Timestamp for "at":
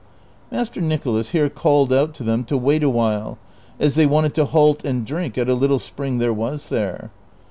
5.37-5.47